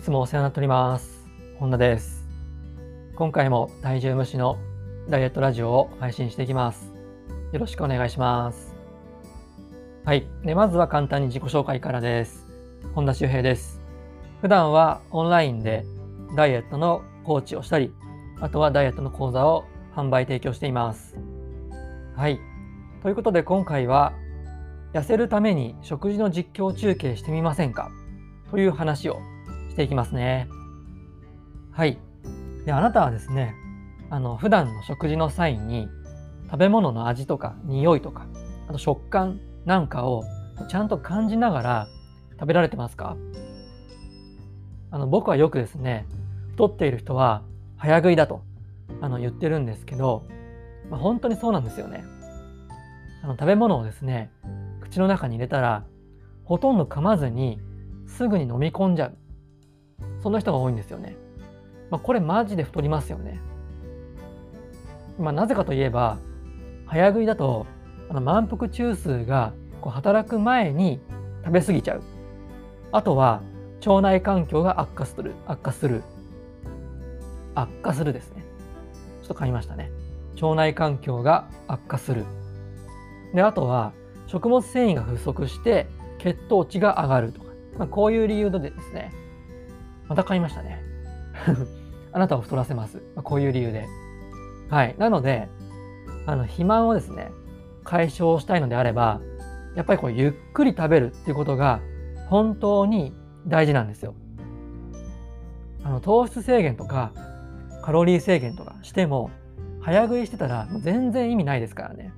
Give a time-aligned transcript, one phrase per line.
[0.00, 1.28] いつもお世話になっております。
[1.58, 2.24] 本田です。
[3.16, 4.56] 今回も体重無視の
[5.10, 6.90] ダイエットラジオを配信していきます。
[7.52, 8.74] よろしくお願いします。
[10.06, 10.26] はい。
[10.42, 12.48] でまずは簡単に自己紹介からです。
[12.94, 13.78] 本田修平です。
[14.40, 15.84] 普段はオンラインで
[16.34, 17.92] ダイエットのコーチをしたり、
[18.40, 21.18] あとはダイエットの講座を販売提供しています。
[22.16, 22.40] はい。
[23.02, 24.14] ということで今回は
[24.94, 27.90] 痩せるために食事の実況中継してみませんか？
[28.50, 29.20] という話を
[29.80, 30.46] していきますね。
[31.72, 31.96] はい。
[32.66, 33.54] で、あなたはですね、
[34.10, 35.88] あの、普段の食事の際に
[36.50, 38.26] 食べ物の味とか匂いとか、
[38.68, 40.22] あと食感なんかを
[40.68, 41.88] ちゃんと感じながら
[42.32, 43.16] 食べられてますか？
[44.90, 46.04] あの、僕はよくですね、
[46.50, 47.42] 太っている人は
[47.78, 48.42] 早食いだと
[49.00, 50.26] あの言ってるんですけど、
[50.90, 52.04] まあ、本当にそうなんですよね。
[53.22, 54.30] あの食べ物をですね、
[54.82, 55.86] 口の中に入れたら
[56.44, 57.58] ほとんど噛まずに
[58.06, 59.16] すぐに飲み込んじゃう。
[60.22, 61.16] そんな人が多いんですよね。
[61.90, 63.40] まあ、これマジで太りますよね。
[65.18, 66.18] まあ、なぜかといえば、
[66.86, 67.66] 早食いだと
[68.08, 71.00] あの満腹中枢がこう働く前に
[71.44, 72.02] 食べ過ぎちゃう。
[72.92, 73.42] あとは
[73.86, 75.34] 腸内環境が悪化する。
[75.46, 76.02] 悪化する。
[77.54, 78.44] 悪化するですね。
[79.22, 79.90] ちょっと噛みましたね。
[80.42, 82.24] 腸内環境が悪化する。
[83.34, 83.92] で、あとは
[84.26, 85.86] 食物繊維が不足して
[86.18, 87.46] 血糖値が上がるとか、
[87.78, 89.12] まあ、こういう理由でですね、
[90.10, 90.82] また買いましたね。
[92.12, 93.00] あなたを太らせます。
[93.14, 93.86] ま、こういう理由で。
[94.68, 94.96] はい。
[94.98, 95.48] なので、
[96.26, 97.30] あの、肥満をですね、
[97.84, 99.20] 解消したいのであれば、
[99.76, 101.80] やっぱりこう、ゆっくり食べるっていうことが
[102.28, 103.14] 本当に
[103.46, 104.14] 大事なんですよ。
[105.84, 107.12] あの、糖質制限とか、
[107.80, 109.30] カロリー制限とかしても、
[109.80, 112.12] 早食いしてたら全然意味ないですからね。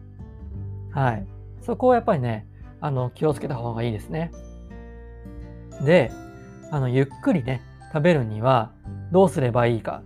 [0.93, 1.27] はい。
[1.61, 2.47] そこをやっぱりね、
[2.81, 4.33] あの、気をつけた方がいいですね。
[5.85, 6.11] で、
[6.71, 7.61] あの、ゆっくりね、
[7.93, 8.73] 食べるには
[9.11, 10.03] どうすればいいか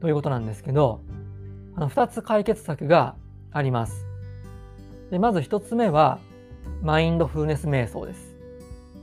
[0.00, 1.00] ということなんですけど、
[1.76, 3.14] あの、二つ解決策が
[3.52, 4.04] あります。
[5.10, 6.18] で、まず一つ目は、
[6.82, 8.36] マインドフルネス瞑想です。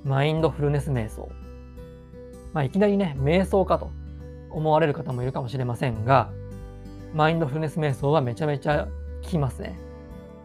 [0.03, 1.29] マインドフルネス瞑想。
[2.53, 3.91] まあ、いきなりね、瞑想かと
[4.49, 6.29] 思われる方もいるかもしれませんが、
[7.13, 8.87] マインドフルネス瞑想はめちゃめちゃ
[9.23, 9.79] 効きますね。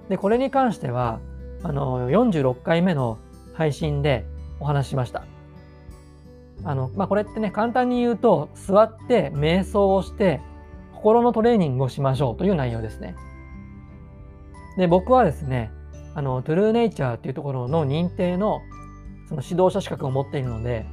[0.09, 1.21] で、これに関しては、
[1.63, 3.19] あの、46回目の
[3.55, 4.25] 配信で
[4.61, 5.25] お話ししました。
[6.65, 10.41] あの、まあ、これってね、簡単に言うと、座って瞑想をして、
[10.95, 13.15] 心のトレーニングをしましょうという内容ですね。
[14.77, 15.71] で、僕はですね、
[16.15, 18.61] あの、トゥルーネイチャーっていうところの認定の、
[19.29, 20.87] その指導者資格を持っているので、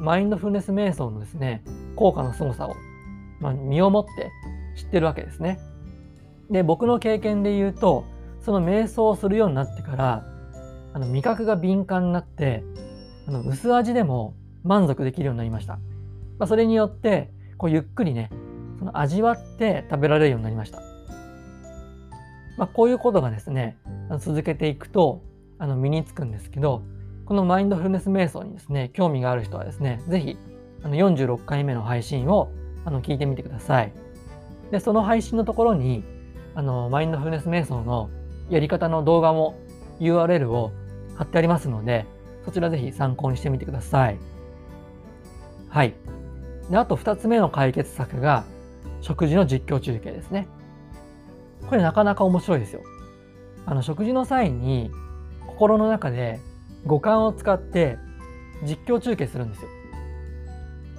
[0.00, 1.62] マインドフルネス瞑想のですね、
[1.96, 2.74] 効果の凄さを、
[3.40, 4.30] まあ、身をもって
[4.76, 5.58] 知ってるわけですね。
[6.50, 8.04] で、僕の経験で言うと、
[8.40, 10.24] その瞑想をするようになってから、
[10.92, 12.62] あの味覚が敏感になって、
[13.26, 15.74] あの薄味でも満足できるようになりました。
[16.38, 18.30] まあ、それによって、こうゆっくりね、
[18.78, 20.80] その味わって食べられるようになりました。
[22.56, 23.76] まあ、こういうことがですね、
[24.18, 25.22] 続けていくと
[25.58, 26.82] あの身につくんですけど、
[27.26, 30.36] このマインドフルネス瞑想にですね、興味がある人はですね、ぜひ
[30.82, 32.50] あの46回目の配信を
[32.84, 33.92] あの聞いてみてください。
[34.70, 36.04] で、その配信のところに、
[36.54, 38.10] あのマインドフルネス瞑想の
[38.50, 39.56] やり方の動画も
[40.00, 40.72] URL を
[41.16, 42.06] 貼ってありますので、
[42.44, 44.18] そちらぜひ参考にしてみてください。
[45.74, 45.94] はい。
[46.70, 48.44] で、あと2つ目の解決策が、
[49.00, 50.46] 食事の実況中継ですね。
[51.68, 52.82] これなかなか面白いですよ。
[53.66, 54.92] あの、食事の際に、
[55.48, 56.38] 心の中で
[56.86, 57.98] 五感を使って
[58.62, 59.68] 実況中継するんですよ。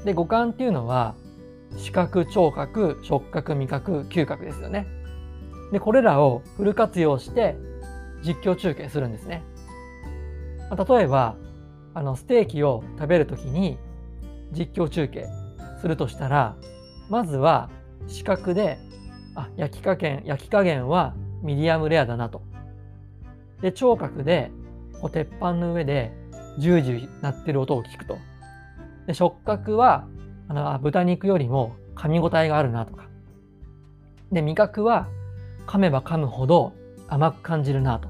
[0.03, 1.15] で、五感っていうのは、
[1.77, 4.87] 視覚、聴覚、触覚、味覚、嗅覚ですよね。
[5.71, 7.55] で、これらをフル活用して
[8.25, 9.41] 実況中継するんですね。
[10.69, 11.37] 例えば、
[11.93, 13.77] あの、ステーキを食べるときに
[14.57, 15.27] 実況中継
[15.81, 16.55] するとしたら、
[17.09, 17.69] まずは
[18.07, 18.79] 視覚で、
[19.35, 22.41] あ、焼き加減、焼き加減はミディアムレアだなと。
[23.61, 24.51] で、聴覚で、
[25.01, 26.13] こう鉄板の上で
[26.57, 28.17] ジュージュー鳴ってる音を聞くと。
[29.07, 30.07] で、触覚は、
[30.47, 33.05] あの、豚肉よりも噛み応えがあるなとか。
[34.31, 35.07] で、味覚は、
[35.67, 36.73] 噛めば噛むほど
[37.07, 38.09] 甘く感じるなと。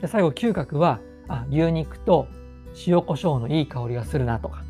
[0.00, 2.28] で最後嗅覚はあ牛肉と
[2.86, 4.62] 塩コショウのいい香りがするなとか、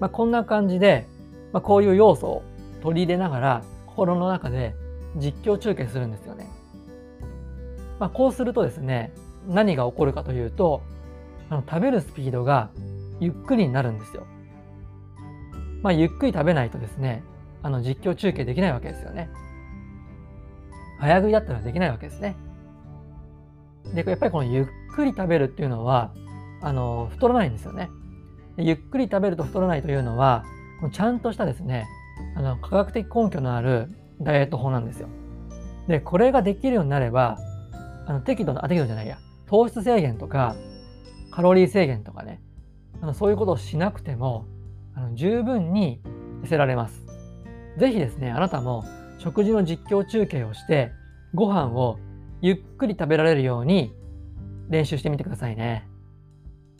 [0.00, 1.06] まあ、こんな感じで、
[1.52, 2.42] まあ、こういう要素を
[2.82, 4.74] 取り入れながら心の中で
[5.16, 6.48] 実況中継するんですよね。
[7.98, 9.12] まあ、こうするとですね
[9.46, 10.82] 何が起こるかというと
[11.50, 12.70] あの食べるスピードが
[13.20, 14.26] ゆっくりになるんですよ。
[15.82, 17.22] まあ、ゆっくり食べないとですね
[17.62, 19.28] あの実況中継できないわけですよね。
[20.98, 22.36] 早食いだったらできないわけですね。
[23.94, 26.12] で、やっぱりこのゆっくり食べるっていうのは、
[26.62, 27.90] あの、太らないんですよね。
[28.60, 30.44] ゆっくり食べると太らないというのは、
[30.92, 31.86] ちゃんとしたですね、
[32.36, 33.90] あの科学的根拠のある
[34.20, 35.08] ダイエット法なんですよ。
[35.88, 37.38] で、これができるようになれば、
[38.06, 40.56] あの適度な、あ、適度じゃないや、糖質制限とか、
[41.30, 42.40] カロリー制限とかね、
[43.00, 44.46] あのそういうことをしなくても、
[44.94, 46.00] あの十分に
[46.42, 47.04] 痩せられます。
[47.78, 48.84] ぜひですね、あなたも
[49.18, 50.92] 食事の実況中継をして、
[51.34, 51.98] ご飯を
[52.40, 53.92] ゆっくり食べられるように
[54.68, 55.86] 練習してみてくださいね。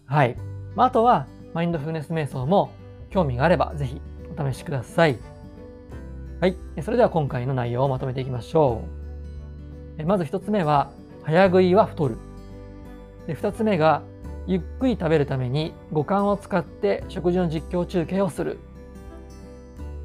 [0.07, 0.37] はい。
[0.75, 2.71] まあ、あとは、マインドフルネス瞑想も
[3.11, 4.01] 興味があれば、ぜひ
[4.37, 5.19] お試しください。
[6.41, 6.57] はい。
[6.83, 8.83] それでは今回の内容をまとめていきましょ
[9.99, 10.05] う。
[10.05, 10.91] まず1つ目は、
[11.23, 12.17] 早食いは太る。
[13.27, 14.03] で2つ目が、
[14.47, 18.59] ゆっくり食べるために五感を使って食事の実況中継をする。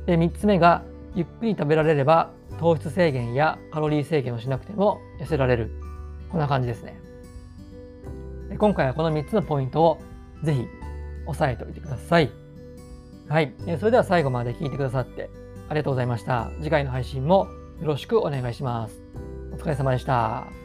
[0.05, 0.83] で3つ目が、
[1.15, 5.71] ゆっくり食べられれば糖質制限やカロリー制限をしなくても痩せられる。
[6.29, 6.99] こんな感じですね。
[8.57, 9.99] 今回はこの3つのポイントを
[10.43, 10.67] ぜひ
[11.27, 12.31] 押さえておいてください。
[13.27, 13.53] はい。
[13.79, 15.29] それでは最後まで聞いてくださって
[15.67, 16.51] ありがとうございました。
[16.61, 17.47] 次回の配信も
[17.81, 19.01] よろしくお願いします。
[19.53, 20.64] お疲れ様でした。